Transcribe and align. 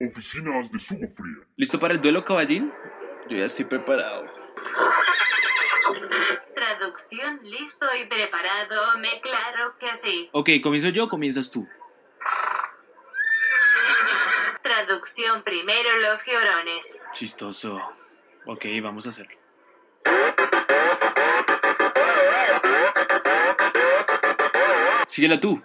Oficinas 0.00 0.70
de 0.70 0.78
Sugo 0.78 1.08
Frien. 1.08 1.44
¿Listo 1.56 1.80
para 1.80 1.94
el 1.94 2.00
duelo, 2.00 2.24
caballín? 2.24 2.72
Yo 3.28 3.36
ya 3.36 3.46
estoy 3.46 3.64
preparado. 3.64 4.26
Traducción 6.54 7.40
listo 7.42 7.86
y 7.96 8.08
preparado, 8.08 8.98
me 8.98 9.20
claro 9.20 9.76
que 9.78 9.96
sí. 9.96 10.28
Ok, 10.32 10.50
comienzo 10.62 10.90
yo 10.90 11.04
o 11.04 11.08
comienzas 11.08 11.50
tú. 11.50 11.66
Traducción 14.62 15.42
primero 15.42 15.98
los 15.98 16.22
georones. 16.22 17.00
Chistoso. 17.12 17.80
Ok, 18.46 18.66
vamos 18.80 19.06
a 19.06 19.08
hacerlo. 19.08 19.36
Síguela 25.08 25.40
tú. 25.40 25.60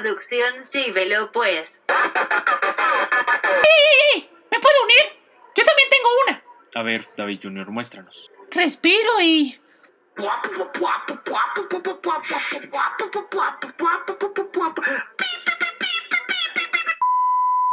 Traducción 0.00 0.64
síguelo 0.64 1.30
pues. 1.30 1.82
¿Me 4.50 4.58
puedo 4.58 4.84
unir? 4.84 5.20
Yo 5.54 5.62
también 5.62 5.88
tengo 5.90 6.08
una. 6.26 6.42
A 6.74 6.82
ver, 6.82 7.06
David 7.18 7.40
Junior, 7.42 7.70
muéstranos. 7.70 8.30
Respiro 8.50 9.20
y... 9.20 9.60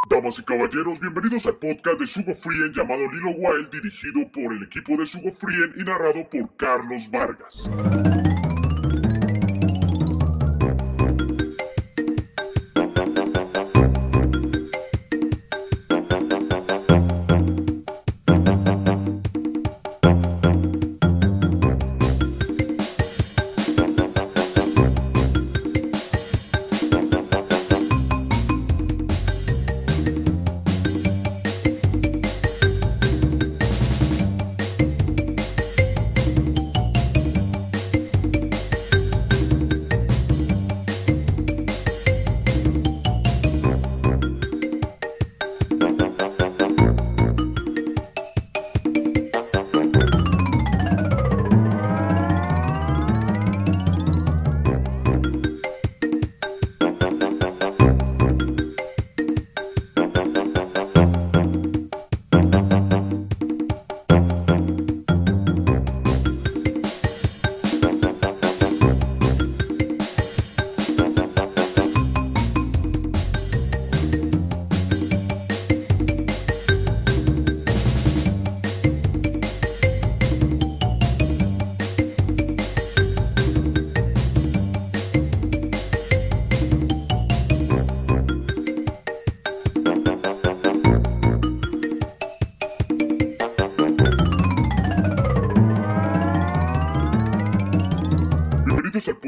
Damas 0.10 0.40
y 0.40 0.44
caballeros, 0.44 1.00
bienvenidos 1.00 1.46
al 1.46 1.56
podcast 1.56 2.00
de 2.02 2.08
Sugo 2.08 2.36
Frien 2.36 2.74
llamado 2.74 3.10
Lilo 3.10 3.30
Wild, 3.38 3.70
dirigido 3.72 4.30
por 4.34 4.52
el 4.52 4.64
equipo 4.64 4.98
de 4.98 5.06
Sugo 5.06 5.32
Frien 5.32 5.74
y 5.78 5.84
narrado 5.86 6.30
por 6.30 6.58
Carlos 6.58 7.10
Vargas. 7.10 7.70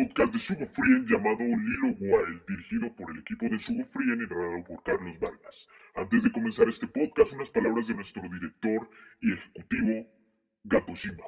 Podcast 0.07 0.33
de 0.33 0.39
Sugo 0.39 0.65
Frien 0.65 1.05
llamado 1.05 1.39
Lilo 1.39 1.95
Wild, 1.99 2.45
dirigido 2.47 2.95
por 2.95 3.11
el 3.11 3.19
equipo 3.19 3.47
de 3.49 3.59
Sugo 3.59 3.83
Frien 3.85 4.15
y 4.21 4.27
narrado 4.27 4.63
por 4.63 4.83
Carlos 4.83 5.19
Vargas. 5.19 5.67
Antes 5.95 6.23
de 6.23 6.31
comenzar 6.31 6.69
este 6.69 6.87
podcast, 6.87 7.33
unas 7.33 7.49
palabras 7.49 7.87
de 7.87 7.95
nuestro 7.95 8.21
director 8.21 8.89
y 9.21 9.33
ejecutivo, 9.33 10.07
Gato 10.63 10.93
Shima. 10.95 11.23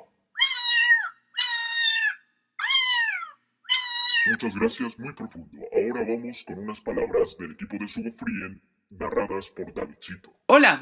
Muchas 4.30 4.56
gracias, 4.56 5.00
muy 5.00 5.14
profundo. 5.14 5.58
Ahora 5.74 6.06
vamos 6.08 6.44
con 6.46 6.60
unas 6.60 6.80
palabras 6.80 7.38
del 7.38 7.52
equipo 7.52 7.78
de 7.78 7.90
Sugo 7.90 8.12
Frien, 8.12 8.62
narradas 8.90 9.50
por 9.52 9.74
Davidcito. 9.74 10.34
Hola. 10.46 10.82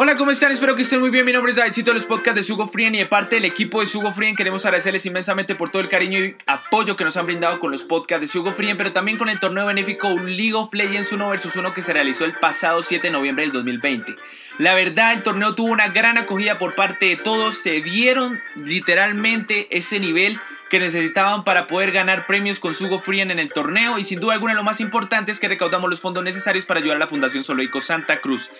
Hola, 0.00 0.14
¿cómo 0.14 0.30
están? 0.30 0.52
Espero 0.52 0.76
que 0.76 0.82
estén 0.82 1.00
muy 1.00 1.10
bien. 1.10 1.26
Mi 1.26 1.32
nombre 1.32 1.50
es 1.50 1.56
Davidcito 1.56 1.90
de 1.90 1.96
los 1.96 2.06
podcasts 2.06 2.36
de 2.36 2.44
Sugo 2.44 2.68
Frien 2.68 2.94
y 2.94 2.98
de 2.98 3.06
parte 3.06 3.34
del 3.34 3.46
equipo 3.46 3.80
de 3.80 3.86
Sugo 3.86 4.12
Frien 4.12 4.36
queremos 4.36 4.64
agradecerles 4.64 5.04
inmensamente 5.06 5.56
por 5.56 5.72
todo 5.72 5.82
el 5.82 5.88
cariño 5.88 6.20
y 6.20 6.36
apoyo 6.46 6.94
que 6.94 7.02
nos 7.02 7.16
han 7.16 7.26
brindado 7.26 7.58
con 7.58 7.72
los 7.72 7.82
podcasts 7.82 8.20
de 8.20 8.28
Sugo 8.28 8.52
Frien, 8.52 8.76
pero 8.76 8.92
también 8.92 9.18
con 9.18 9.28
el 9.28 9.40
torneo 9.40 9.66
benéfico 9.66 10.08
League 10.10 10.54
of 10.54 10.72
Legends 10.72 11.10
1 11.10 11.30
vs 11.30 11.56
1 11.56 11.74
que 11.74 11.82
se 11.82 11.92
realizó 11.92 12.26
el 12.26 12.32
pasado 12.34 12.80
7 12.80 13.08
de 13.08 13.10
noviembre 13.10 13.42
del 13.42 13.52
2020. 13.52 14.14
La 14.58 14.74
verdad, 14.74 15.14
el 15.14 15.24
torneo 15.24 15.56
tuvo 15.56 15.72
una 15.72 15.88
gran 15.88 16.16
acogida 16.16 16.54
por 16.60 16.76
parte 16.76 17.06
de 17.06 17.16
todos. 17.16 17.58
Se 17.58 17.80
dieron 17.80 18.40
literalmente 18.54 19.66
ese 19.76 19.98
nivel 19.98 20.38
que 20.70 20.80
necesitaban 20.80 21.44
para 21.44 21.66
poder 21.66 21.92
ganar 21.92 22.26
premios 22.26 22.58
con 22.58 22.74
Sugo 22.74 23.00
Frien 23.00 23.30
en 23.30 23.38
el 23.38 23.52
torneo 23.52 23.98
y 23.98 24.04
sin 24.04 24.20
duda 24.20 24.34
alguna 24.34 24.54
lo 24.54 24.62
más 24.62 24.80
importante 24.80 25.32
es 25.32 25.40
que 25.40 25.48
recaudamos 25.48 25.88
los 25.88 26.00
fondos 26.00 26.24
necesarios 26.24 26.66
para 26.66 26.80
ayudar 26.80 26.96
a 26.96 27.00
la 27.00 27.06
Fundación 27.06 27.44
Zoológico 27.44 27.80
Santa 27.80 28.18
Cruz. 28.18 28.50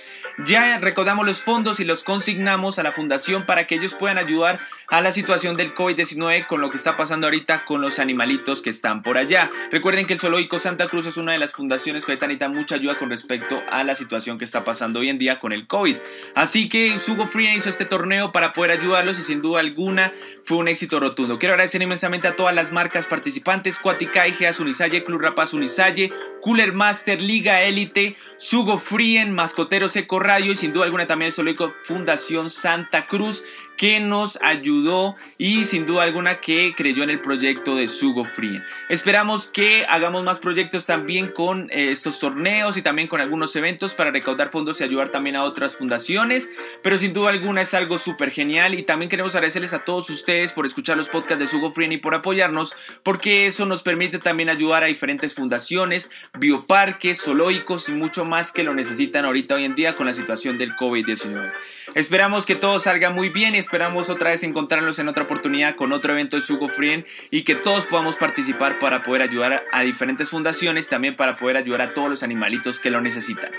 Ya 0.46 0.78
recaudamos 0.78 1.26
los 1.26 1.42
fondos 1.42 1.80
y 1.80 1.84
los 1.84 2.02
consignamos 2.04 2.78
a 2.78 2.82
la 2.82 2.92
fundación 2.92 3.44
para 3.44 3.66
que 3.66 3.74
ellos 3.74 3.94
puedan 3.94 4.18
ayudar 4.18 4.58
a 4.88 5.00
la 5.00 5.12
situación 5.12 5.56
del 5.56 5.74
COVID-19 5.74 6.46
con 6.46 6.60
lo 6.60 6.70
que 6.70 6.78
está 6.78 6.96
pasando 6.96 7.26
ahorita 7.26 7.64
con 7.64 7.80
los 7.80 7.98
animalitos 7.98 8.62
que 8.62 8.70
están 8.70 9.02
por 9.02 9.18
allá. 9.18 9.50
Recuerden 9.70 10.06
que 10.06 10.14
el 10.14 10.20
Zoológico 10.20 10.58
Santa 10.58 10.86
Cruz 10.86 11.06
es 11.06 11.16
una 11.16 11.32
de 11.32 11.38
las 11.38 11.52
fundaciones 11.52 12.04
que 12.04 12.12
ahorita 12.12 12.26
necesitan 12.26 12.52
mucha 12.52 12.76
ayuda 12.76 12.94
con 12.94 13.10
respecto 13.10 13.60
a 13.70 13.84
la 13.84 13.94
situación 13.94 14.38
que 14.38 14.44
está 14.44 14.64
pasando 14.64 15.00
hoy 15.00 15.08
en 15.08 15.18
día 15.18 15.38
con 15.38 15.52
el 15.52 15.66
COVID. 15.66 15.96
Así 16.34 16.68
que 16.68 16.98
Sugo 17.00 17.26
Frien 17.26 17.56
hizo 17.56 17.68
este 17.68 17.84
torneo 17.84 18.32
para 18.32 18.52
poder 18.52 18.70
ayudarlos 18.70 19.18
y 19.18 19.22
sin 19.22 19.42
duda 19.42 19.60
alguna 19.60 20.12
fue 20.44 20.56
un 20.56 20.68
éxito 20.68 21.00
rotundo. 21.00 21.38
Quiero 21.38 21.54
agradecer 21.54 21.82
inmensamente 21.98 22.28
a 22.28 22.36
todas 22.36 22.54
las 22.54 22.70
marcas 22.70 23.06
participantes, 23.06 23.80
Cuaticay, 23.80 24.32
Geas 24.32 24.60
Unisalle, 24.60 25.02
Club 25.02 25.20
Rapaz 25.20 25.52
Unisalle, 25.52 26.12
Cooler 26.42 26.72
Master, 26.72 27.20
Liga 27.20 27.62
Élite, 27.62 28.14
Sugo 28.36 28.78
Frien, 28.78 29.34
Mascotero 29.34 29.88
Seco 29.88 30.20
Radio 30.20 30.52
y 30.52 30.56
sin 30.56 30.72
duda 30.72 30.84
alguna 30.84 31.08
también 31.08 31.30
el 31.30 31.34
Zoológico 31.34 31.72
Fundación 31.86 32.50
Santa 32.50 33.06
Cruz 33.06 33.42
que 33.78 34.00
nos 34.00 34.38
ayudó 34.42 35.16
y 35.38 35.64
sin 35.64 35.86
duda 35.86 36.02
alguna 36.02 36.40
que 36.40 36.74
creyó 36.76 37.04
en 37.04 37.10
el 37.10 37.20
proyecto 37.20 37.76
de 37.76 37.88
Sugo 37.88 38.24
Frien. 38.24 38.62
Esperamos 38.88 39.46
que 39.46 39.86
hagamos 39.88 40.24
más 40.24 40.38
proyectos 40.38 40.84
también 40.84 41.28
con 41.28 41.70
eh, 41.70 41.92
estos 41.92 42.18
torneos 42.18 42.76
y 42.76 42.82
también 42.82 43.06
con 43.06 43.20
algunos 43.20 43.54
eventos 43.54 43.94
para 43.94 44.10
recaudar 44.10 44.50
fondos 44.50 44.80
y 44.80 44.84
ayudar 44.84 45.10
también 45.10 45.36
a 45.36 45.44
otras 45.44 45.76
fundaciones, 45.76 46.50
pero 46.82 46.98
sin 46.98 47.12
duda 47.12 47.30
alguna 47.30 47.62
es 47.62 47.72
algo 47.72 47.98
súper 47.98 48.32
genial 48.32 48.74
y 48.74 48.82
también 48.82 49.08
queremos 49.08 49.34
agradecerles 49.34 49.72
a 49.72 49.84
todos 49.84 50.10
ustedes 50.10 50.52
por 50.52 50.66
escuchar 50.66 50.96
los 50.96 51.08
podcasts 51.08 51.38
de 51.38 51.46
Sugo 51.46 51.72
Frien 51.72 51.92
y 51.92 51.98
por 51.98 52.14
apoyarnos 52.14 52.74
porque 53.04 53.46
eso 53.46 53.64
nos 53.64 53.82
permite 53.82 54.18
también 54.18 54.48
ayudar 54.48 54.82
a 54.82 54.88
diferentes 54.88 55.34
fundaciones, 55.34 56.10
bioparques, 56.38 57.22
zoológicos 57.22 57.88
y 57.88 57.92
mucho 57.92 58.24
más 58.24 58.50
que 58.50 58.64
lo 58.64 58.74
necesitan 58.74 59.24
ahorita 59.24 59.54
hoy 59.54 59.64
en 59.64 59.76
día 59.76 59.94
con 59.94 60.06
la 60.06 60.14
situación 60.14 60.58
del 60.58 60.74
COVID-19. 60.74 61.52
Esperamos 61.94 62.44
que 62.44 62.54
todo 62.54 62.80
salga 62.80 63.10
muy 63.10 63.28
bien 63.28 63.54
esperamos 63.68 64.08
otra 64.08 64.30
vez 64.30 64.42
encontrarnos 64.44 64.98
en 64.98 65.10
otra 65.10 65.24
oportunidad 65.24 65.76
con 65.76 65.92
otro 65.92 66.14
evento 66.14 66.36
de 66.38 66.42
Sugo 66.42 66.68
Frien 66.68 67.04
y 67.30 67.42
que 67.42 67.54
todos 67.54 67.84
podamos 67.84 68.16
participar 68.16 68.78
para 68.78 69.02
poder 69.02 69.20
ayudar 69.20 69.62
a 69.72 69.82
diferentes 69.82 70.30
fundaciones, 70.30 70.88
también 70.88 71.16
para 71.16 71.36
poder 71.36 71.58
ayudar 71.58 71.82
a 71.82 71.88
todos 71.88 72.08
los 72.08 72.22
animalitos 72.22 72.78
que 72.78 72.90
lo 72.90 73.02
necesitan. 73.02 73.50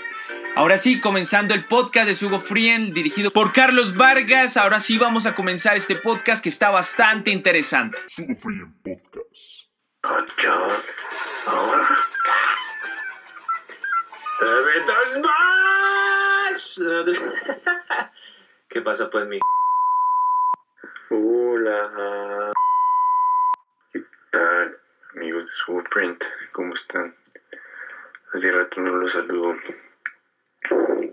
Ahora 0.56 0.78
sí, 0.78 1.00
comenzando 1.00 1.54
el 1.54 1.62
podcast 1.62 2.08
de 2.08 2.16
Sugo 2.16 2.40
Frien, 2.40 2.90
dirigido 2.90 3.30
por 3.30 3.52
Carlos 3.52 3.96
Vargas. 3.96 4.56
Ahora 4.56 4.80
sí 4.80 4.98
vamos 4.98 5.26
a 5.26 5.36
comenzar 5.36 5.76
este 5.76 5.94
podcast 5.94 6.42
que 6.42 6.48
está 6.48 6.70
bastante 6.70 7.30
interesante. 7.30 7.96
Sugo 8.08 8.34
Frien 8.34 8.74
Podcast. 8.82 9.70
¿Qué 18.68 18.80
pasa 18.80 19.08
pues 19.08 19.28
mi? 19.28 19.38
Hola. 21.12 22.52
¿Qué 23.92 24.04
tal? 24.30 24.78
su 25.46 25.82
friend, 25.90 26.22
¿cómo 26.52 26.74
están? 26.74 27.16
Hace 28.32 28.52
rato 28.52 28.80
no 28.80 28.94
los 28.94 29.10
saludo. 29.10 29.56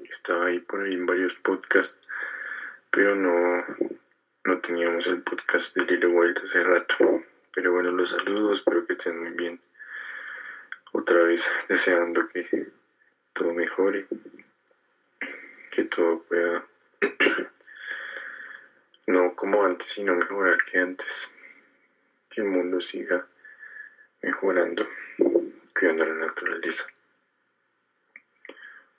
Estaba 0.08 0.46
ahí 0.46 0.60
por 0.60 0.84
ahí 0.84 0.94
en 0.94 1.08
varios 1.08 1.34
podcasts, 1.34 1.98
pero 2.92 3.16
no, 3.16 3.66
no 4.44 4.60
teníamos 4.60 5.08
el 5.08 5.24
podcast 5.24 5.76
de 5.76 5.86
Little 5.86 6.12
Wild 6.12 6.42
hace 6.44 6.64
rato. 6.64 7.24
Pero 7.56 7.74
bueno, 7.74 7.90
los 7.90 8.12
saludo, 8.12 8.54
espero 8.54 8.86
que 8.86 8.94
estén 8.94 9.20
muy 9.20 9.32
bien. 9.32 9.60
Otra 10.92 11.24
vez 11.24 11.50
deseando 11.70 12.28
que 12.30 12.68
todo 13.34 13.52
mejore, 13.52 14.06
que 15.72 15.86
todo 15.86 16.22
pueda, 16.22 16.64
no 19.08 19.36
como 19.36 19.66
antes, 19.66 19.88
sino 19.88 20.16
mejorar 20.16 20.58
que 20.64 20.80
antes, 20.80 21.30
que 22.30 22.42
el 22.42 22.50
mundo 22.50 22.80
siga 22.80 23.26
mejorando, 24.22 24.88
cuidando 25.78 26.06
la 26.06 26.26
naturaleza. 26.28 26.86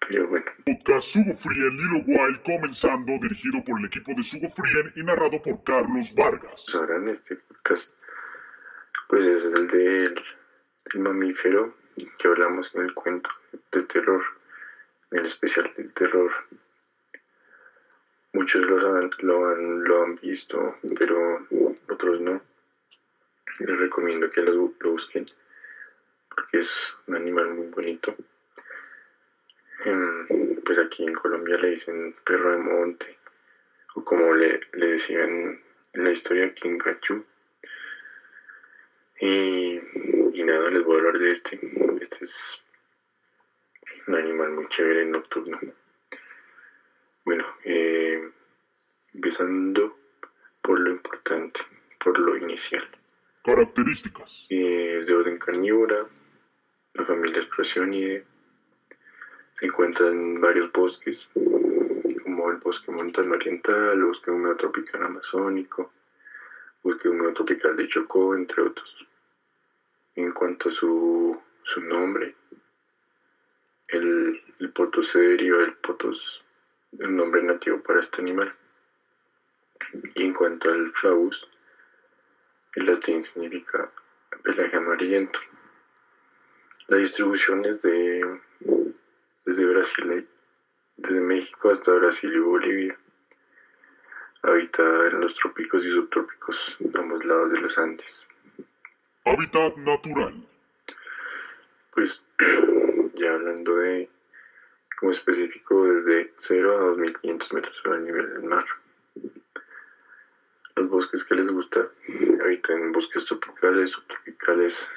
Pero 0.08 0.26
bueno, 0.28 0.46
Podcast 0.64 1.08
Sugo 1.08 1.34
Frien 1.34 1.76
Lilo 1.76 2.02
Wild 2.06 2.42
comenzando, 2.42 3.12
dirigido 3.20 3.62
por 3.62 3.78
el 3.78 3.86
equipo 3.86 4.12
de 4.16 4.22
Sugo 4.22 4.48
Frien 4.48 4.92
y 4.96 5.02
narrado 5.02 5.42
por 5.42 5.62
Carlos 5.64 6.14
Vargas. 6.14 6.64
pues 6.64 6.74
ahora 6.74 6.96
en 6.96 7.08
este 7.10 7.36
podcast, 7.36 7.92
pues 9.08 9.26
es 9.26 9.44
el 9.44 9.68
del 9.68 10.22
el 10.94 11.00
mamífero 11.00 11.76
que 12.18 12.28
hablamos 12.28 12.74
en 12.74 12.82
el 12.82 12.94
cuento 12.94 13.28
de 13.72 13.82
terror, 13.82 14.22
en 15.10 15.18
el 15.18 15.26
especial 15.26 15.70
del 15.76 15.92
terror. 15.92 16.30
Muchos 18.32 18.66
los 18.66 18.84
han- 18.84 19.10
lo, 19.18 19.46
han, 19.48 19.84
lo 19.84 20.02
han 20.02 20.14
visto, 20.16 20.76
pero 20.98 21.46
otros 21.88 22.20
no. 22.20 22.42
Les 23.60 23.78
recomiendo 23.78 24.28
que 24.28 24.42
lo, 24.42 24.72
lo 24.78 24.90
busquen 24.90 25.24
porque 26.28 26.58
es 26.58 26.94
un 27.06 27.16
animal 27.16 27.48
muy 27.54 27.66
bonito. 27.66 28.14
Em, 29.84 30.26
pues 30.64 30.78
aquí 30.78 31.04
en 31.04 31.14
Colombia 31.14 31.56
le 31.56 31.70
dicen 31.70 32.14
perro 32.24 32.52
de 32.52 32.58
monte, 32.58 33.16
o 33.94 34.04
como 34.04 34.32
le, 34.34 34.60
le 34.72 34.86
decían 34.86 35.60
en 35.94 36.04
la 36.04 36.10
historia 36.10 36.52
King 36.54 36.78
Cachu. 36.78 37.24
Y, 39.20 39.80
y 40.32 40.42
nada, 40.44 40.70
les 40.70 40.82
voy 40.84 40.94
a 40.94 40.98
hablar 40.98 41.18
de 41.18 41.30
este. 41.30 41.58
Este 42.00 42.24
es 42.24 42.62
un 44.06 44.14
animal 44.14 44.50
muy 44.50 44.68
chévere 44.68 45.04
nocturno. 45.04 45.58
Bueno, 47.28 47.44
eh, 47.62 48.26
empezando 49.12 49.98
por 50.62 50.80
lo 50.80 50.90
importante, 50.90 51.60
por 52.02 52.18
lo 52.18 52.34
inicial. 52.38 52.88
Características. 53.44 54.46
Eh, 54.48 55.00
es 55.00 55.08
de 55.08 55.14
orden 55.14 55.36
carnívora, 55.36 56.06
la 56.94 57.04
familia 57.04 57.40
es 57.40 57.44
Procyon 57.44 57.92
Se 57.92 59.66
encuentra 59.66 60.08
en 60.08 60.40
varios 60.40 60.72
bosques, 60.72 61.28
como 62.22 62.50
el 62.50 62.56
bosque 62.56 62.90
montano 62.92 63.34
oriental, 63.34 63.98
el 63.98 64.04
bosque 64.04 64.30
húmedo 64.30 64.56
tropical 64.56 65.02
amazónico, 65.02 65.92
bosque 66.82 67.10
húmedo 67.10 67.34
tropical 67.34 67.76
de 67.76 67.88
Chocó, 67.88 68.34
entre 68.36 68.62
otros. 68.62 69.06
En 70.14 70.32
cuanto 70.32 70.70
a 70.70 70.72
su, 70.72 71.38
su 71.62 71.82
nombre, 71.82 72.34
el, 73.88 74.42
el 74.60 74.72
potos 74.72 75.08
se 75.08 75.20
deriva 75.20 75.58
del 75.58 75.74
potos, 75.74 76.42
el 76.98 77.16
nombre 77.16 77.42
nativo 77.42 77.82
para 77.82 78.00
este 78.00 78.22
animal. 78.22 78.54
Y 80.14 80.24
en 80.24 80.34
cuanto 80.34 80.70
al 80.70 80.92
flavus, 80.92 81.46
el 82.74 82.86
latín 82.86 83.22
significa 83.22 83.90
pelaje 84.42 84.76
amarillento. 84.76 85.40
La 86.88 86.96
distribución 86.96 87.64
es 87.64 87.82
de 87.82 88.40
desde 89.44 89.66
Brasil, 89.66 90.28
desde 90.96 91.20
México 91.20 91.70
hasta 91.70 91.92
Brasil 91.92 92.32
y 92.32 92.38
Bolivia. 92.38 92.98
Habita 94.42 95.08
en 95.08 95.20
los 95.20 95.34
trópicos 95.34 95.84
y 95.84 95.90
subtrópicos 95.90 96.76
de 96.78 97.00
ambos 97.00 97.24
lados 97.24 97.52
de 97.52 97.60
los 97.60 97.78
Andes. 97.78 98.26
Hábitat 99.24 99.76
natural. 99.76 100.46
Pues 101.92 102.24
ya 103.14 103.34
hablando 103.34 103.76
de 103.76 104.08
como 104.98 105.12
específico 105.12 105.84
desde 105.84 106.32
0 106.36 106.76
a 106.76 106.80
2500 106.90 107.52
metros 107.52 107.76
sobre 107.76 107.98
el 107.98 108.04
nivel 108.04 108.32
del 108.32 108.42
mar. 108.42 108.64
Los 110.74 110.88
bosques 110.88 111.24
que 111.24 111.34
les 111.34 111.50
gusta 111.50 111.88
habitan 112.42 112.78
en 112.82 112.92
bosques 112.92 113.24
tropicales, 113.24 113.90
subtropicales, 113.90 114.88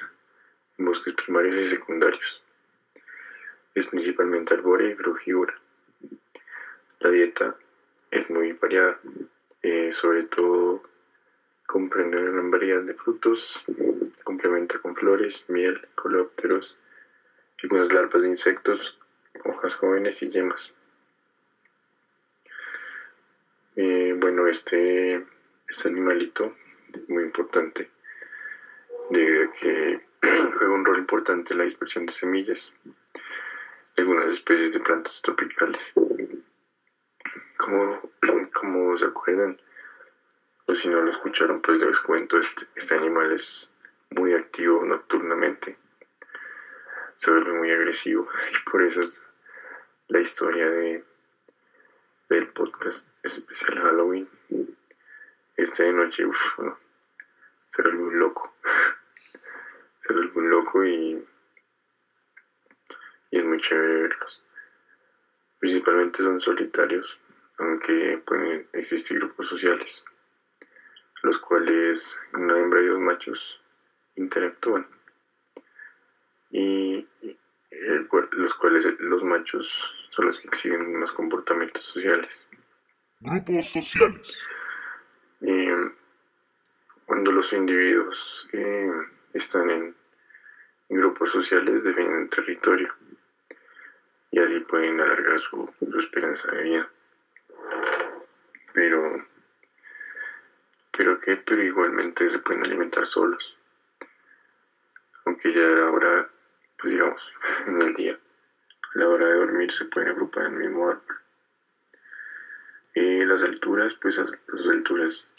bosques 0.78 1.14
primarios 1.14 1.56
y 1.56 1.68
secundarios. 1.68 2.42
Es 3.74 3.86
principalmente 3.86 4.54
arbórea 4.54 4.90
y 4.90 4.94
frugívora. 4.94 5.54
La 7.00 7.10
dieta 7.10 7.56
es 8.10 8.28
muy 8.30 8.52
variada, 8.52 9.00
eh, 9.62 9.92
sobre 9.92 10.24
todo 10.24 10.82
comprende 11.66 12.18
una 12.18 12.30
gran 12.30 12.50
variedad 12.50 12.82
de 12.82 12.94
frutos, 12.94 13.64
complementa 14.24 14.78
con 14.80 14.94
flores, 14.94 15.44
miel, 15.48 15.88
coleópteros, 15.94 16.76
algunas 17.62 17.92
larvas 17.92 18.22
de 18.22 18.28
insectos, 18.28 18.98
hojas 19.44 19.74
jóvenes 19.74 20.22
y 20.22 20.30
yemas. 20.30 20.74
Eh, 23.76 24.14
bueno, 24.16 24.46
este, 24.46 25.24
este 25.66 25.88
animalito 25.88 26.54
es 26.92 27.08
muy 27.08 27.24
importante 27.24 27.90
debido 29.10 29.44
a 29.44 29.52
que 29.52 30.00
juega 30.22 30.74
un 30.74 30.84
rol 30.84 30.98
importante 30.98 31.54
en 31.54 31.58
la 31.58 31.64
dispersión 31.64 32.06
de 32.06 32.12
semillas 32.12 32.74
de 33.96 34.02
algunas 34.02 34.26
especies 34.26 34.72
de 34.72 34.80
plantas 34.80 35.20
tropicales. 35.22 35.82
Como, 37.56 38.00
como 38.52 38.96
se 38.96 39.06
acuerdan, 39.06 39.60
o 40.66 40.74
si 40.74 40.88
no 40.88 41.00
lo 41.00 41.10
escucharon, 41.10 41.60
pues 41.60 41.78
les 41.78 41.98
cuento, 42.00 42.38
este, 42.38 42.66
este 42.74 42.94
animal 42.94 43.32
es 43.32 43.72
muy 44.10 44.34
activo 44.34 44.84
nocturnamente, 44.84 45.76
se 47.22 47.30
vuelve 47.30 47.52
muy 47.52 47.70
agresivo 47.70 48.28
y 48.50 48.68
por 48.68 48.82
eso 48.82 49.00
es 49.00 49.22
la 50.08 50.18
historia 50.18 50.68
de, 50.68 51.04
del 52.28 52.48
podcast 52.48 53.06
especial 53.22 53.78
Halloween. 53.78 54.28
De 55.56 55.92
noche, 55.92 56.26
uff, 56.26 56.58
no, 56.58 56.76
se 57.68 57.82
vuelve 57.82 58.02
un 58.02 58.18
loco, 58.18 58.52
se 60.00 60.12
vuelve 60.14 60.32
un 60.34 60.50
loco 60.50 60.84
y, 60.84 61.24
y 63.30 63.38
es 63.38 63.44
muy 63.44 63.60
chévere 63.60 64.02
verlos. 64.02 64.42
Principalmente 65.60 66.24
son 66.24 66.40
solitarios, 66.40 67.20
aunque 67.58 68.20
pueden 68.26 68.68
existir 68.72 69.20
grupos 69.20 69.46
sociales 69.46 70.02
los 71.22 71.38
cuales 71.38 72.18
una 72.32 72.58
hembra 72.58 72.82
y 72.82 72.88
dos 72.88 72.98
machos 72.98 73.60
interactúan 74.16 74.88
y 76.52 77.08
cual- 78.08 78.28
los 78.32 78.54
cuales 78.54 78.86
los 79.00 79.24
machos 79.24 79.94
son 80.10 80.26
los 80.26 80.38
que 80.38 80.48
exhiben 80.48 81.00
más 81.00 81.10
comportamientos 81.12 81.84
sociales. 81.84 82.46
Grupos 83.20 83.70
sociales. 83.70 84.36
Eh, 85.40 85.90
cuando 87.06 87.32
los 87.32 87.52
individuos 87.52 88.48
eh, 88.52 88.90
están 89.32 89.70
en, 89.70 89.96
grupos 90.90 91.30
sociales 91.32 91.82
defienden 91.82 92.28
territorio 92.28 92.94
y 94.30 94.38
así 94.38 94.60
pueden 94.60 95.00
alargar 95.00 95.38
su, 95.38 95.72
su 95.80 95.98
esperanza 95.98 96.50
de 96.52 96.62
vida. 96.62 96.90
Pero 98.74 99.26
pero 100.94 101.18
que 101.18 101.36
pero 101.36 101.62
igualmente 101.62 102.28
se 102.28 102.38
pueden 102.40 102.64
alimentar 102.64 103.06
solos 103.06 103.56
aunque 105.24 105.52
ya 105.52 105.64
a 105.64 105.68
la 105.68 105.90
hora 105.90 106.31
digamos 106.90 107.32
en 107.66 107.80
el 107.80 107.94
día. 107.94 108.18
A 108.94 108.98
la 108.98 109.08
hora 109.08 109.26
de 109.26 109.34
dormir 109.34 109.72
se 109.72 109.86
pueden 109.86 110.10
agrupar 110.10 110.46
en 110.46 110.54
el 110.54 110.58
mismo 110.58 110.88
árbol. 110.88 111.16
Y 112.94 113.24
las 113.24 113.42
alturas 113.42 113.94
pues 113.94 114.18
las, 114.18 114.68
alturas 114.68 115.34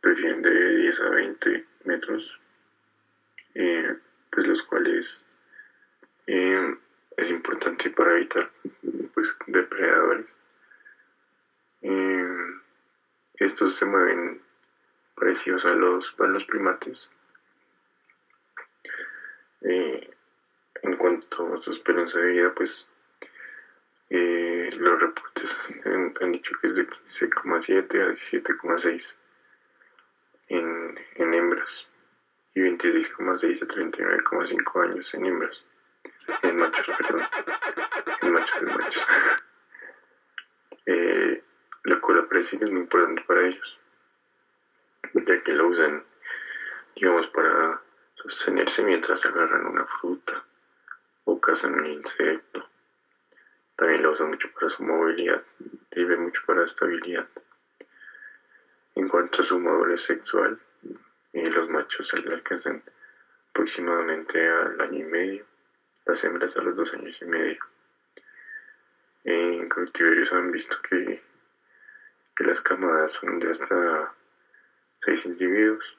prefieren 0.00 0.42
de 0.42 0.76
10 0.76 1.00
a 1.00 1.10
20 1.10 1.66
metros 1.84 2.38
eh, 3.54 3.96
pues 4.30 4.46
los 4.46 4.62
cuales 4.62 5.26
eh, 6.26 6.76
es 7.16 7.30
importante 7.30 7.90
para 7.90 8.16
evitar 8.16 8.50
pues 9.14 9.36
depredadores. 9.46 10.38
Eh, 11.82 12.60
estos 13.34 13.74
se 13.74 13.86
mueven 13.86 14.42
parecidos 15.16 15.64
a 15.64 15.74
los, 15.74 16.14
a 16.18 16.26
los 16.26 16.44
primates. 16.44 17.10
En 20.82 20.96
cuanto 20.96 21.54
a 21.54 21.62
su 21.62 21.72
esperanza 21.72 22.18
de 22.18 22.32
vida, 22.32 22.54
pues 22.54 22.88
eh, 24.08 24.68
los 24.78 25.00
reportes 25.00 25.80
han, 26.20 26.32
dicho 26.32 26.52
que 26.60 26.66
es 26.68 26.74
de 26.74 26.88
15,7 26.88 28.00
a 28.02 28.08
17,6 28.10 29.16
en, 30.48 31.34
hembras. 31.34 31.88
y 32.54 32.60
26,6 32.60 33.62
a 33.62 33.66
39,5 33.66 34.84
años 34.84 35.14
en 35.14 35.26
hembras. 35.26 35.64
En 36.42 36.56
machos, 36.56 36.86
perdón. 36.96 37.26
En 38.22 38.32
machos, 38.32 38.62
en 38.62 38.76
machos. 38.76 39.06
La 41.84 42.00
cola 42.00 42.26
prensil 42.28 42.62
es 42.62 42.70
muy 42.70 42.80
importante 42.80 43.22
para 43.22 43.46
ellos, 43.46 43.78
ya 45.14 45.42
que 45.42 45.52
la 45.52 45.64
usan, 45.64 46.04
digamos, 46.94 47.26
para 47.28 47.80
sostenerse 48.14 48.82
mientras 48.82 49.24
agarran 49.24 49.66
una 49.66 49.86
fruta 49.86 50.44
o 51.24 51.40
cazan 51.40 51.74
un 51.74 51.86
insecto. 51.86 52.68
También 53.76 54.02
la 54.02 54.10
usan 54.10 54.28
mucho 54.28 54.50
para 54.52 54.68
su 54.68 54.84
movilidad, 54.84 55.42
sirve 55.90 56.16
mucho 56.16 56.42
para 56.46 56.64
estabilidad. 56.64 57.28
En 58.94 59.08
cuanto 59.08 59.40
a 59.40 59.44
su 59.44 59.58
madurez 59.58 60.02
sexual, 60.02 60.60
eh, 61.32 61.50
los 61.50 61.68
machos 61.70 62.08
se 62.08 62.16
alcanzan 62.16 62.82
aproximadamente 63.50 64.48
al 64.48 64.80
año 64.80 64.98
y 64.98 65.04
medio, 65.04 65.46
las 66.04 66.22
hembras 66.24 66.56
a 66.56 66.62
los 66.62 66.76
dos 66.76 66.92
años 66.94 67.20
y 67.22 67.24
medio. 67.24 67.58
En 69.24 69.68
cautiverio 69.68 70.24
se 70.24 70.34
han 70.34 70.50
visto 70.50 70.76
que, 70.82 71.22
que 72.36 72.44
las 72.44 72.60
camadas 72.60 73.12
son 73.12 73.38
de 73.38 73.50
hasta 73.50 74.14
seis 74.98 75.24
individuos. 75.26 75.96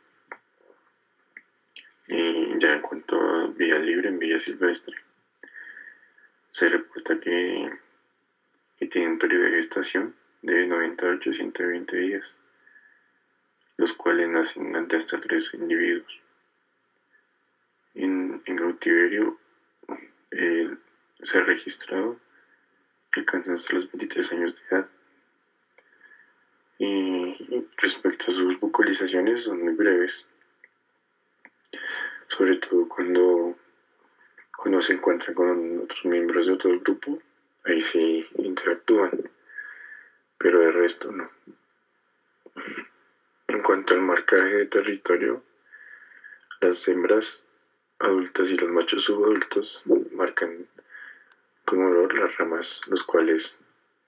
Y 2.07 2.57
ya 2.59 2.73
en 2.73 2.81
cuanto 2.81 3.19
a 3.19 3.47
vida 3.47 3.79
libre, 3.79 4.09
en 4.09 4.19
vida 4.19 4.37
silvestre, 4.39 4.95
se 6.51 6.69
reporta 6.69 7.19
que, 7.19 7.69
que 8.77 8.85
tiene 8.85 9.13
un 9.13 9.17
periodo 9.17 9.45
de 9.45 9.51
gestación 9.51 10.15
de 10.41 10.67
98 10.67 11.29
a 11.29 11.33
120 11.33 11.97
días, 11.97 12.39
los 13.77 13.93
cuales 13.93 14.29
nacen 14.29 14.75
ante 14.75 14.97
hasta 14.97 15.19
tres 15.19 15.53
individuos. 15.53 16.21
En, 17.95 18.41
en 18.45 18.55
cautiverio 18.55 19.37
eh, 20.31 20.75
se 21.21 21.37
ha 21.37 21.41
registrado 21.41 22.19
que 23.11 23.21
alcanzan 23.21 23.55
hasta 23.55 23.75
los 23.75 23.91
23 23.91 24.31
años 24.31 24.55
de 24.55 24.75
edad. 24.75 24.89
Y 26.79 27.67
respecto 27.77 28.25
a 28.27 28.33
sus 28.33 28.59
vocalizaciones, 28.59 29.43
son 29.43 29.61
muy 29.61 29.73
breves, 29.73 30.25
sobre 32.27 32.55
todo 32.55 32.87
cuando, 32.87 33.55
cuando 34.61 34.79
se 34.79 34.93
encuentran 34.93 35.33
con 35.33 35.79
otros 35.79 36.05
miembros 36.05 36.45
de 36.45 36.53
otro 36.53 36.79
grupo, 36.81 37.19
ahí 37.65 37.81
sí 37.81 38.23
interactúan, 38.37 39.09
pero 40.37 40.61
el 40.61 40.71
resto 40.71 41.11
no. 41.11 41.27
En 43.47 43.63
cuanto 43.63 43.95
al 43.95 44.01
marcaje 44.01 44.57
de 44.57 44.65
territorio, 44.67 45.43
las 46.59 46.87
hembras 46.87 47.43
adultas 47.97 48.51
y 48.51 48.57
los 48.57 48.69
machos 48.69 49.05
subadultos 49.05 49.81
marcan 50.11 50.67
con 51.65 51.81
olor 51.81 52.15
las 52.15 52.37
ramas, 52.37 52.81
los 52.85 53.01
cuales 53.03 53.65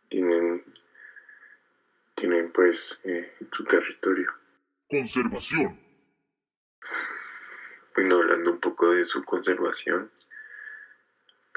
tienen, 0.08 0.64
tienen 2.14 2.52
pues 2.52 3.02
eh, 3.06 3.34
su 3.52 3.64
territorio. 3.66 4.32
Conservación. 4.88 5.80
Bueno, 7.96 8.18
hablando 8.18 8.52
un 8.52 8.60
poco 8.60 8.92
de 8.92 9.04
su 9.04 9.24
conservación, 9.24 10.12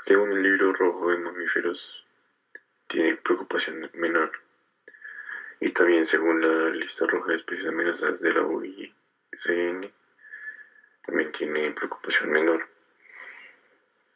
según 0.02 0.32
el 0.32 0.42
libro 0.42 0.70
rojo 0.70 1.10
de 1.10 1.18
mamíferos, 1.18 2.04
tiene 2.86 3.16
preocupación 3.16 3.90
menor. 3.94 4.32
Y 5.60 5.70
también 5.70 6.06
según 6.06 6.40
la 6.40 6.70
lista 6.70 7.06
roja 7.06 7.30
de 7.30 7.36
especies 7.36 7.68
amenazadas 7.68 8.20
de 8.20 8.32
la 8.32 8.42
UICN, 8.42 9.92
también 11.02 11.32
tiene 11.32 11.72
preocupación 11.72 12.30
menor. 12.30 12.68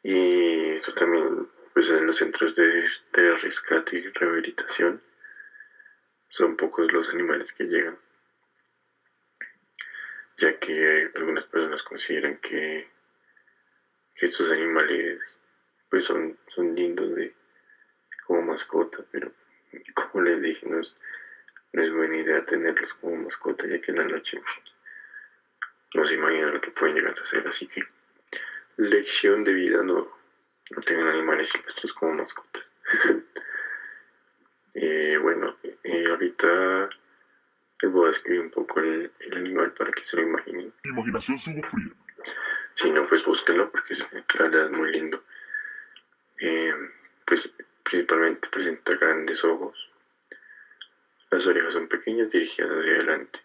Y 0.03 0.69
esto 0.69 0.93
también, 0.93 1.49
pues 1.73 1.89
en 1.89 2.05
los 2.05 2.17
centros 2.17 2.55
de, 2.55 2.87
rescate 3.41 3.97
y 3.97 4.07
rehabilitación, 4.09 5.01
son 6.29 6.55
pocos 6.55 6.91
los 6.91 7.09
animales 7.09 7.51
que 7.51 7.65
llegan, 7.65 7.99
ya 10.37 10.57
que 10.59 11.11
algunas 11.15 11.45
personas 11.45 11.83
consideran 11.83 12.37
que 12.37 12.89
estos 14.15 14.49
animales 14.51 15.40
pues 15.91 16.05
son, 16.05 16.37
son 16.47 16.73
lindos 16.73 17.13
de, 17.15 17.35
como 18.25 18.41
mascota, 18.43 19.05
pero 19.11 19.31
como 19.93 20.23
les 20.23 20.41
dije, 20.41 20.65
no 20.67 20.79
es, 20.79 20.95
no 21.73 21.83
es 21.83 21.93
buena 21.93 22.17
idea 22.17 22.45
tenerlos 22.45 22.93
como 22.95 23.17
mascota, 23.17 23.67
ya 23.67 23.79
que 23.79 23.91
en 23.91 23.97
la 23.97 24.05
noche 24.05 24.41
no 25.93 26.05
se 26.05 26.15
imaginan 26.15 26.53
lo 26.53 26.61
que 26.61 26.71
pueden 26.71 26.95
llegar 26.95 27.19
a 27.19 27.25
ser. 27.25 27.45
Así 27.45 27.67
que, 27.67 27.83
lección 28.77 29.43
de 29.43 29.53
vida, 29.53 29.83
no, 29.83 30.09
no 30.69 30.81
tengan 30.81 31.07
animales 31.07 31.49
silvestres 31.49 31.91
como 31.91 32.13
mascotas. 32.13 32.71
eh, 34.75 35.17
bueno, 35.21 35.57
eh, 35.83 36.05
ahorita 36.09 36.87
les 37.81 37.91
voy 37.91 38.07
a 38.07 38.11
escribir 38.11 38.41
un 38.41 38.51
poco 38.51 38.79
el, 38.79 39.11
el, 39.19 39.37
animal 39.37 39.73
para 39.73 39.91
que 39.91 40.05
se 40.05 40.15
lo 40.15 40.23
imaginen. 40.23 40.73
Imaginación 40.85 41.37
subo 41.37 41.61
fría. 41.63 41.91
Si 42.75 42.89
no, 42.91 43.05
pues 43.09 43.25
búsquenlo 43.25 43.69
porque 43.69 43.93
es, 43.93 44.07
la 44.13 44.43
verdad 44.45 44.65
es 44.65 44.71
muy 44.71 44.89
lindo. 44.91 45.21
Eh, 46.43 46.73
pues 47.23 47.53
principalmente 47.83 48.49
presenta 48.49 48.95
grandes 48.95 49.43
ojos. 49.43 49.77
Las 51.29 51.45
orejas 51.45 51.73
son 51.73 51.87
pequeñas 51.87 52.29
dirigidas 52.29 52.79
hacia 52.79 52.93
adelante. 52.93 53.39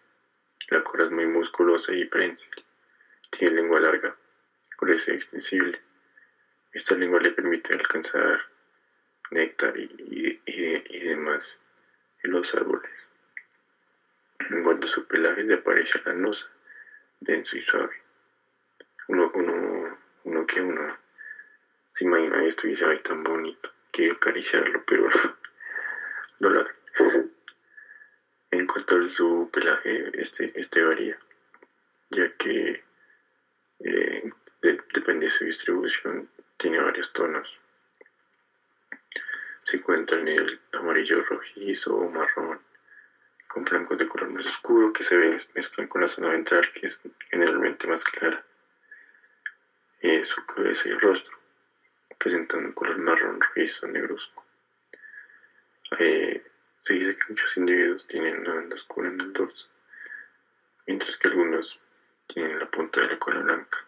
La 0.70 0.82
cola 0.82 1.04
es 1.04 1.10
muy 1.10 1.26
musculosa 1.26 1.92
y 1.92 2.06
prensil. 2.06 2.50
Tiene 3.30 3.56
lengua 3.56 3.80
larga, 3.80 4.16
gruesa 4.78 5.12
extensible. 5.12 5.78
Esta 6.72 6.94
lengua 6.94 7.20
le 7.20 7.32
permite 7.32 7.74
alcanzar 7.74 8.40
néctar 9.30 9.76
y, 9.76 9.90
y, 9.98 10.40
y, 10.46 10.82
y 10.88 11.00
demás 11.00 11.60
en 12.22 12.30
los 12.30 12.54
árboles. 12.54 13.10
En 14.48 14.62
cuanto 14.64 14.86
a 14.86 14.90
su 14.90 15.06
pelaje, 15.06 15.44
le 15.44 15.54
aparece 15.54 16.00
lanosa, 16.06 16.46
denso 17.20 17.58
y 17.58 17.60
suave. 17.60 17.94
Uno, 19.08 19.30
uno, 19.34 19.98
uno 20.24 20.46
que 20.46 20.62
uno 20.62 21.05
se 21.96 22.04
imagina 22.04 22.44
esto 22.44 22.66
y 22.66 22.70
dice, 22.70 22.84
ay, 22.84 22.98
tan 22.98 23.24
bonito, 23.24 23.72
quiero 23.90 24.16
acariciarlo, 24.16 24.84
pero 24.84 25.08
no 26.40 26.50
lo 26.50 26.60
hago. 26.60 26.68
En 28.50 28.66
cuanto 28.66 28.98
a 28.98 29.08
su 29.08 29.48
pelaje, 29.50 30.10
este, 30.12 30.52
este 30.60 30.84
varía, 30.84 31.18
ya 32.10 32.30
que 32.36 32.84
eh, 33.80 34.30
de, 34.60 34.80
depende 34.92 35.24
de 35.24 35.30
su 35.30 35.46
distribución, 35.46 36.28
tiene 36.58 36.82
varios 36.82 37.14
tonos. 37.14 37.58
Se 39.60 39.78
encuentra 39.78 40.20
en 40.20 40.28
el 40.28 40.60
amarillo 40.72 41.24
rojizo 41.24 41.96
o 41.96 42.10
marrón, 42.10 42.60
con 43.48 43.64
flancos 43.64 43.96
de 43.96 44.06
color 44.06 44.28
más 44.28 44.46
oscuro 44.46 44.92
que 44.92 45.02
se 45.02 45.16
ven, 45.16 45.40
mezclan 45.54 45.88
con 45.88 46.02
la 46.02 46.08
zona 46.08 46.28
ventral, 46.28 46.70
que 46.74 46.88
es 46.88 47.00
generalmente 47.30 47.86
más 47.86 48.04
clara. 48.04 48.44
Eh, 50.02 50.22
su 50.24 50.44
cabeza 50.44 50.90
y 50.90 50.92
rostro 50.92 51.45
presentan 52.18 52.66
un 52.66 52.72
color 52.72 52.98
marrón 52.98 53.40
rojizo 53.40 53.86
negruzco. 53.86 54.44
Eh, 55.98 56.42
se 56.80 56.94
dice 56.94 57.16
que 57.16 57.24
muchos 57.28 57.56
individuos 57.56 58.06
tienen 58.06 58.40
una 58.40 58.54
banda 58.54 58.74
oscura 58.74 59.08
en 59.08 59.20
el 59.20 59.32
dorso, 59.32 59.68
mientras 60.86 61.16
que 61.16 61.28
algunos 61.28 61.78
tienen 62.26 62.58
la 62.58 62.70
punta 62.70 63.00
de 63.00 63.08
la 63.08 63.18
cola 63.18 63.40
blanca. 63.40 63.78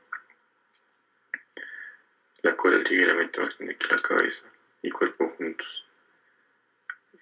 La 2.43 2.57
cola 2.57 2.79
es 2.79 2.91
ligeramente 2.91 3.41
más 3.41 3.57
grande 3.59 3.77
que 3.77 3.89
la 3.89 3.97
cabeza 3.97 4.47
y 4.83 4.91
cuerpo 4.91 5.29
juntos. 5.37 5.85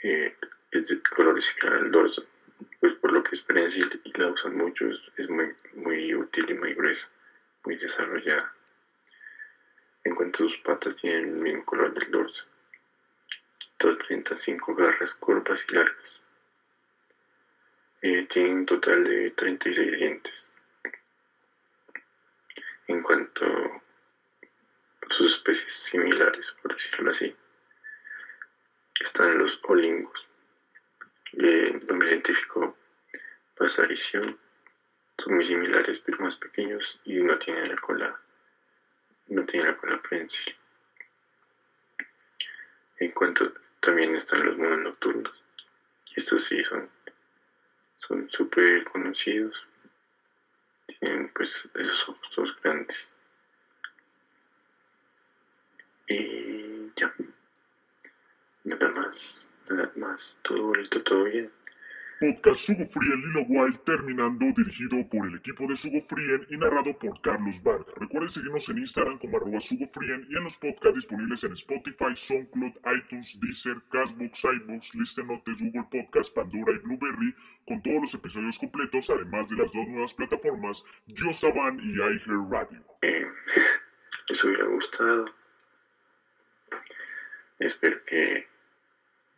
Eh, 0.02 0.36
es 0.70 0.88
de 0.88 1.02
color 1.02 1.40
similar 1.42 1.75
al 1.75 1.90
dorso, 1.90 2.26
pues 2.80 2.94
por 2.94 3.12
lo 3.12 3.22
que 3.22 3.34
es 3.34 3.40
prensil 3.40 4.00
y 4.04 4.18
la 4.18 4.28
usan 4.28 4.56
muchos, 4.56 5.10
es 5.16 5.28
muy, 5.28 5.54
muy 5.75 6.14
útil 6.14 6.50
y 6.50 6.54
muy 6.54 6.75
gruesa, 6.75 7.08
muy 7.64 7.76
desarrollada. 7.76 8.55
En 10.06 10.14
cuanto 10.14 10.44
a 10.44 10.48
sus 10.48 10.58
patas, 10.58 10.94
tienen 10.94 11.30
el 11.30 11.36
mismo 11.38 11.64
color 11.64 11.92
del 11.92 12.08
dorso. 12.12 12.44
Todas 13.76 13.96
presentan 13.96 14.36
cinco 14.36 14.72
garras 14.72 15.12
curvas 15.14 15.66
y 15.68 15.75
largas. 15.75 16.20
Eh, 18.02 18.22
tienen 18.26 18.58
un 18.58 18.66
total 18.66 19.02
de 19.02 19.32
36 19.32 19.98
dientes. 19.98 20.48
En 22.86 23.02
cuanto 23.02 23.46
a 23.46 25.12
sus 25.12 25.32
especies 25.38 25.72
similares, 25.72 26.54
por 26.62 26.72
decirlo 26.72 27.10
así, 27.10 27.34
están 29.00 29.36
los 29.38 29.60
olingos. 29.64 30.28
El 31.32 31.84
nombre 31.84 32.10
científico 32.10 32.76
pasarición. 33.56 34.38
Son 35.18 35.34
muy 35.34 35.44
similares, 35.44 35.98
pero 35.98 36.20
más 36.20 36.36
pequeños 36.36 37.00
y 37.04 37.14
no 37.14 37.36
tienen 37.40 37.68
la 37.68 37.76
cola, 37.76 38.20
no 39.28 39.45
tienen 39.45 39.68
la 39.68 39.76
cola 39.76 40.00
prensil. 40.02 40.54
En 42.99 43.11
cuanto 43.12 43.52
también 43.80 44.14
están 44.14 44.45
los 44.45 44.56
monos 44.56 44.80
nocturnos. 44.80 45.33
Estos 46.14 46.45
sí 46.45 46.64
son 46.64 46.88
son 47.97 48.30
súper 48.30 48.85
conocidos. 48.85 49.66
Tienen 50.87 51.30
pues 51.35 51.68
esos 51.75 52.09
ojos 52.09 52.56
grandes. 52.62 53.12
Y 56.09 56.92
ya. 56.95 57.12
Nada 58.64 58.88
más, 58.90 59.49
nada 59.68 59.90
más. 59.97 60.38
Todo 60.42 60.62
bonito, 60.62 61.02
todo 61.02 61.25
bien. 61.25 61.50
Podcast 62.18 62.61
Sugo 62.61 62.87
Frien 62.87 63.20
Lilo 63.20 63.42
Wild 63.46 63.85
terminando, 63.85 64.46
dirigido 64.56 65.06
por 65.11 65.26
el 65.26 65.37
equipo 65.37 65.66
de 65.66 65.76
Sugo 65.76 66.00
Frien 66.00 66.46
y 66.49 66.56
narrado 66.56 66.99
por 66.99 67.20
Carlos 67.20 67.62
Vargas. 67.62 67.94
Recuerden 67.94 68.30
seguirnos 68.30 68.66
en 68.70 68.78
Instagram 68.78 69.18
como 69.18 69.37
arroba 69.37 69.61
Sugo 69.61 69.85
y 69.85 70.37
en 70.37 70.44
los 70.44 70.56
podcasts 70.56 70.94
disponibles 70.94 71.44
en 71.44 71.52
Spotify, 71.52 72.16
SoundCloud, 72.16 72.73
iTunes, 72.96 73.38
Deezer, 73.38 73.76
Castbox, 73.90 74.44
iBooks, 74.44 74.94
Listen 74.94 75.26
Notes, 75.26 75.58
Google 75.58 75.88
Podcast, 75.90 76.35
Pandora 76.35 76.73
y 76.73 76.78
Blueberry, 76.78 77.35
con 77.66 77.82
todos 77.82 78.00
los 78.00 78.14
episodios 78.14 78.58
completos, 78.58 79.11
además 79.11 79.50
de 79.50 79.56
las 79.56 79.70
dos 79.73 79.87
nuevas 79.87 80.14
plataformas, 80.14 80.87
Yosaban 81.08 81.78
y 81.80 81.92
iHeartRadio. 81.96 82.82
Eh, 83.02 83.26
les 84.28 84.42
hubiera 84.44 84.64
gustado. 84.64 85.26
Espero 87.58 88.02
que 88.06 88.46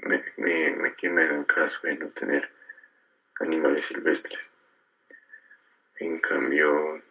me, 0.04 0.22
me, 0.36 0.76
me, 0.76 0.94
que 0.94 1.10
me 1.10 1.44
caso 1.46 1.80
de 1.82 1.96
no 1.96 2.08
tener 2.10 2.57
animales 3.40 3.86
silvestres. 3.86 4.50
En 5.96 6.18
cambio, 6.18 7.02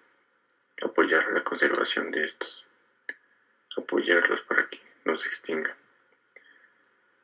apoyar 0.81 1.31
la 1.33 1.43
conservación 1.43 2.11
de 2.11 2.23
estos. 2.23 2.65
Apoyarlos 3.75 4.41
para 4.41 4.67
que 4.67 4.79
no 5.05 5.15
se 5.15 5.27
extingan. 5.29 5.75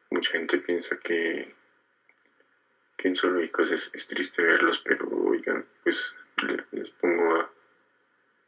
Mucha 0.10 0.32
gente 0.32 0.58
piensa 0.60 0.98
que, 0.98 1.56
que 2.98 3.08
en 3.08 3.16
zoológicos 3.16 3.72
es, 3.72 3.90
es 3.94 4.08
triste 4.08 4.44
verlos, 4.44 4.80
pero 4.80 5.08
oigan, 5.10 5.66
pues 5.84 6.16
les 6.72 6.90
pongo 6.92 7.36
a, 7.36 7.50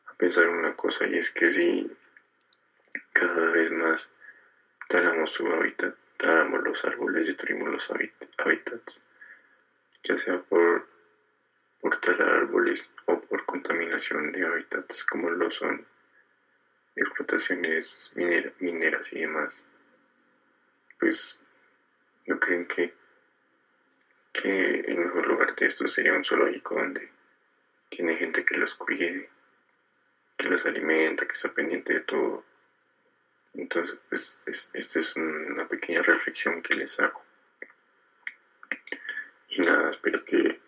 a 0.06 0.14
pensar 0.18 0.48
una 0.50 0.76
cosa 0.76 1.08
y 1.08 1.18
es 1.18 1.32
que 1.32 1.50
si 1.50 1.92
cada 3.14 3.52
vez 3.52 3.72
más 3.72 4.12
talamos 4.88 5.32
su 5.32 5.48
hábitat, 5.48 5.96
talamos 6.18 6.64
los 6.64 6.84
árboles, 6.86 7.28
destruimos 7.28 7.70
los 7.70 7.90
hábitats, 8.38 9.02
ya 10.06 10.18
sea 10.18 10.40
por, 10.40 10.88
por 11.82 11.98
talar 12.00 12.30
árboles 12.30 12.94
o 13.06 13.20
por 13.20 13.46
contaminación 13.46 14.32
de 14.32 14.46
hábitats 14.46 15.04
como 15.04 15.30
lo 15.30 15.50
son 15.50 15.86
explotaciones 16.96 18.12
minera, 18.16 18.52
mineras 18.60 19.12
y 19.12 19.20
demás. 19.20 19.64
Pues 21.00 21.44
no 22.28 22.40
creen 22.40 22.68
que, 22.68 22.94
que 24.32 24.80
el 24.80 24.98
mejor 24.98 25.28
lugar 25.28 25.56
de 25.56 25.66
esto 25.66 25.88
sería 25.88 26.14
un 26.14 26.24
zoológico 26.24 26.76
donde 26.76 27.12
tiene 27.90 28.16
gente 28.16 28.46
que 28.46 28.58
los 28.58 28.76
cuide, 28.76 29.30
que 30.38 30.48
los 30.48 30.66
alimenta, 30.66 31.26
que 31.26 31.34
está 31.34 31.52
pendiente 31.54 31.94
de 31.94 32.02
todo. 32.02 32.46
Entonces, 33.56 34.00
pues, 34.10 34.38
es, 34.46 34.70
esta 34.74 35.00
es 35.00 35.16
una 35.16 35.68
pequeña 35.68 36.02
reflexión 36.02 36.62
que 36.62 36.76
les 36.76 37.00
hago. 37.00 37.24
Y 39.56 39.62
nada, 39.62 39.90
espero 39.90 40.24
que, 40.26 40.60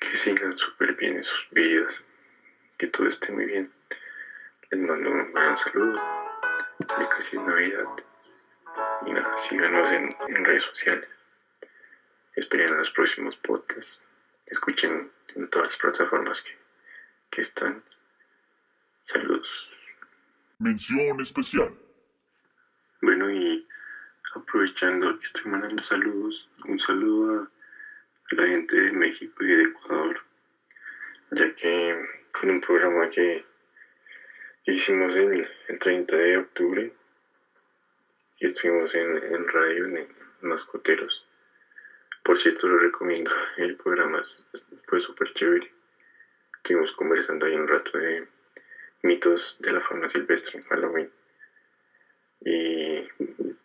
que 0.00 0.16
sigan 0.16 0.56
súper 0.56 0.94
bien 0.94 1.16
en 1.16 1.22
sus 1.24 1.46
vidas, 1.50 2.02
que 2.78 2.86
todo 2.86 3.06
esté 3.06 3.32
muy 3.32 3.44
bien. 3.44 3.70
Les 4.70 4.80
mando 4.80 5.10
un 5.10 5.30
gran 5.34 5.56
saludo, 5.58 6.00
ya 6.80 7.08
casi 7.10 7.36
Navidad. 7.36 7.86
Y 9.06 9.12
nada, 9.12 9.36
síganos 9.36 9.90
en, 9.90 10.08
en 10.28 10.44
redes 10.46 10.62
sociales. 10.62 11.06
Esperen 12.34 12.78
los 12.78 12.90
próximos 12.92 13.36
podcasts. 13.36 14.02
Escuchen 14.46 15.12
en 15.34 15.50
todas 15.50 15.68
las 15.68 15.76
plataformas 15.76 16.40
que, 16.40 16.56
que 17.28 17.42
están. 17.42 17.84
Saludos. 19.04 19.70
Mención 20.58 21.20
especial. 21.20 21.76
Bueno, 23.02 23.30
y 23.30 23.68
aprovechando 24.34 25.18
que 25.18 25.26
estoy 25.26 25.44
mandando 25.50 25.82
saludos, 25.82 26.48
un 26.64 26.78
saludo 26.78 27.42
a 27.42 27.55
la 28.30 28.46
gente 28.46 28.80
de 28.80 28.92
México 28.92 29.44
y 29.44 29.54
de 29.54 29.62
Ecuador, 29.64 30.20
ya 31.30 31.54
que 31.54 31.90
en 31.90 32.50
un 32.50 32.60
programa 32.60 33.08
que 33.08 33.44
hicimos 34.64 35.16
el, 35.16 35.48
el 35.68 35.78
30 35.78 36.16
de 36.16 36.36
octubre 36.38 36.92
y 38.38 38.46
estuvimos 38.46 38.94
en, 38.94 39.16
en 39.16 39.48
radio 39.48 39.84
en, 39.86 40.16
Mascoteros. 40.42 41.26
Por 42.22 42.36
cierto, 42.36 42.68
lo 42.68 42.78
recomiendo, 42.78 43.30
el 43.56 43.76
programa 43.76 44.22
fue 44.86 45.00
súper 45.00 45.32
chévere. 45.32 45.72
Estuvimos 46.58 46.92
conversando 46.92 47.46
ahí 47.46 47.54
un 47.54 47.66
rato 47.66 47.96
de 47.96 48.28
mitos 49.02 49.56
de 49.60 49.72
la 49.72 49.80
fauna 49.80 50.08
silvestre 50.08 50.58
en 50.58 50.64
Halloween. 50.64 51.10
Y 52.40 53.08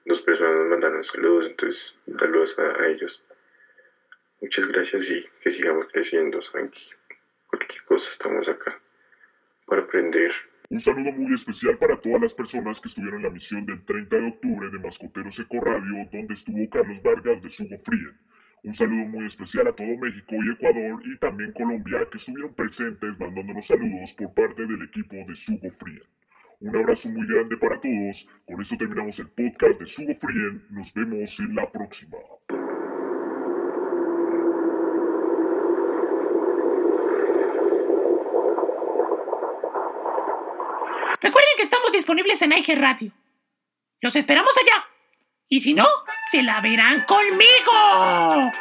dos 0.06 0.22
personas 0.22 0.56
nos 0.56 0.70
mandaron 0.70 1.04
saludos, 1.04 1.48
entonces 1.48 2.00
saludos 2.18 2.58
a, 2.58 2.82
a 2.82 2.88
ellos. 2.88 3.24
Muchas 4.42 4.68
gracias 4.70 5.08
y 5.08 5.24
que 5.40 5.52
sigamos 5.52 5.86
creciendo, 5.94 6.40
que 6.40 7.16
cualquier 7.48 7.84
cosa 7.86 8.10
estamos 8.10 8.50
acá 8.50 8.82
para 9.68 9.84
aprender. 9.84 10.32
Un 10.72 10.80
saludo 10.80 11.12
muy 11.12 11.32
especial 11.34 11.78
para 11.78 12.02
todas 12.02 12.22
las 12.22 12.34
personas 12.34 12.82
que 12.82 12.88
estuvieron 12.88 13.20
en 13.20 13.28
la 13.28 13.30
misión 13.30 13.66
del 13.68 13.86
30 13.86 14.16
de 14.16 14.28
octubre 14.30 14.70
de 14.72 14.80
Mascoteros 14.80 15.38
Eco 15.38 15.60
Radio, 15.60 16.10
donde 16.12 16.34
estuvo 16.34 16.70
Carlos 16.70 17.04
Vargas 17.04 17.42
de 17.44 17.50
Sugo 17.50 17.78
Frien. 17.80 18.18
Un 18.64 18.74
saludo 18.74 19.06
muy 19.06 19.26
especial 19.28 19.68
a 19.68 19.76
todo 19.76 19.88
México 19.98 20.36
y 20.36 20.52
Ecuador 20.52 21.02
y 21.06 21.18
también 21.18 21.52
Colombia 21.52 22.08
que 22.10 22.18
estuvieron 22.18 22.56
presentes 22.56 23.20
mandándonos 23.20 23.68
saludos 23.68 24.14
por 24.16 24.34
parte 24.34 24.66
del 24.66 24.82
equipo 24.82 25.18
de 25.28 25.36
Sugo 25.36 25.70
Frien. 25.70 26.02
Un 26.62 26.76
abrazo 26.76 27.10
muy 27.10 27.28
grande 27.28 27.58
para 27.58 27.80
todos. 27.80 28.28
Con 28.46 28.60
esto 28.60 28.76
terminamos 28.76 29.20
el 29.20 29.30
podcast 29.30 29.80
de 29.80 29.86
Sugo 29.86 30.16
Frien. 30.16 30.66
Nos 30.72 30.92
vemos 30.94 31.40
en 31.40 31.56
la 31.56 31.72
próxima. 31.72 32.18
Recuerden 41.22 41.52
que 41.56 41.64
estamos 41.64 41.92
disponibles 41.92 42.42
en 42.42 42.54
IG 42.54 42.76
Radio. 42.78 43.12
Los 44.02 44.16
esperamos 44.16 44.54
allá. 44.58 44.86
Y 45.48 45.60
si 45.60 45.74
no, 45.74 45.86
se 46.32 46.42
la 46.42 46.60
verán 46.62 47.04
conmigo. 47.06 48.52